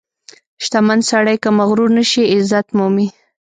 [0.63, 3.07] •شتمن سړی که مغرور نشي، عزت مومي.